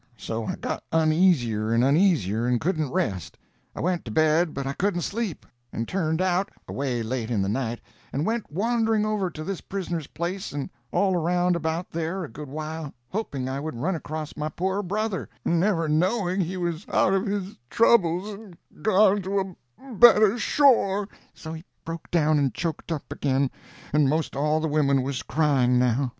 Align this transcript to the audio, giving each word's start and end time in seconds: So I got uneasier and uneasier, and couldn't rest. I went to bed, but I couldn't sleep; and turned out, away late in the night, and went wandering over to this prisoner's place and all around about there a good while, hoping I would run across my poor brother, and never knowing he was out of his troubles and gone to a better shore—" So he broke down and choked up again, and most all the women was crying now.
So 0.17 0.45
I 0.45 0.55
got 0.55 0.83
uneasier 0.91 1.71
and 1.71 1.83
uneasier, 1.83 2.47
and 2.47 2.59
couldn't 2.59 2.91
rest. 2.91 3.37
I 3.75 3.81
went 3.81 4.03
to 4.05 4.09
bed, 4.09 4.51
but 4.51 4.65
I 4.65 4.73
couldn't 4.73 5.03
sleep; 5.03 5.45
and 5.71 5.87
turned 5.87 6.23
out, 6.23 6.49
away 6.67 7.03
late 7.03 7.29
in 7.29 7.43
the 7.43 7.47
night, 7.47 7.81
and 8.11 8.25
went 8.25 8.51
wandering 8.51 9.05
over 9.05 9.29
to 9.29 9.43
this 9.43 9.61
prisoner's 9.61 10.07
place 10.07 10.53
and 10.53 10.71
all 10.91 11.15
around 11.15 11.55
about 11.55 11.91
there 11.91 12.23
a 12.23 12.27
good 12.31 12.49
while, 12.49 12.91
hoping 13.09 13.47
I 13.47 13.59
would 13.59 13.75
run 13.75 13.93
across 13.93 14.35
my 14.35 14.49
poor 14.49 14.81
brother, 14.81 15.29
and 15.45 15.59
never 15.59 15.87
knowing 15.87 16.41
he 16.41 16.57
was 16.57 16.83
out 16.91 17.13
of 17.13 17.27
his 17.27 17.55
troubles 17.69 18.27
and 18.29 18.57
gone 18.81 19.21
to 19.21 19.39
a 19.39 19.55
better 19.93 20.39
shore—" 20.39 21.09
So 21.35 21.53
he 21.53 21.63
broke 21.85 22.09
down 22.09 22.39
and 22.39 22.55
choked 22.55 22.91
up 22.91 23.11
again, 23.13 23.51
and 23.93 24.09
most 24.09 24.35
all 24.35 24.59
the 24.59 24.67
women 24.67 25.03
was 25.03 25.21
crying 25.21 25.77
now. 25.77 26.09